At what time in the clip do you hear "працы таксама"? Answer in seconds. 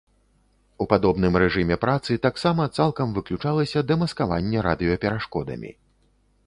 1.83-2.67